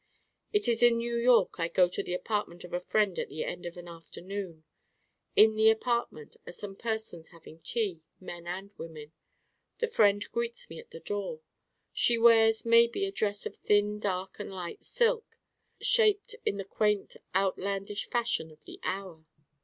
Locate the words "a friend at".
2.73-3.29